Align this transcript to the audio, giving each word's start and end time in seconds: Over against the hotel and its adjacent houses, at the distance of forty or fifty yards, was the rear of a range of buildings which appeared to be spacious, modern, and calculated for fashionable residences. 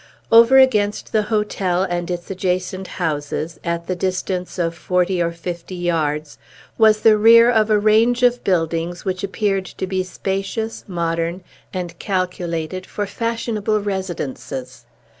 Over 0.31 0.57
against 0.57 1.11
the 1.11 1.21
hotel 1.21 1.83
and 1.83 2.09
its 2.09 2.31
adjacent 2.31 2.87
houses, 2.97 3.59
at 3.63 3.85
the 3.85 3.95
distance 3.95 4.57
of 4.57 4.73
forty 4.73 5.21
or 5.21 5.31
fifty 5.31 5.75
yards, 5.75 6.39
was 6.75 7.01
the 7.01 7.19
rear 7.19 7.51
of 7.51 7.69
a 7.69 7.77
range 7.77 8.23
of 8.23 8.43
buildings 8.43 9.05
which 9.05 9.23
appeared 9.23 9.65
to 9.65 9.85
be 9.85 10.01
spacious, 10.01 10.83
modern, 10.87 11.43
and 11.71 11.99
calculated 11.99 12.83
for 12.87 13.05
fashionable 13.05 13.79
residences. 13.79 14.85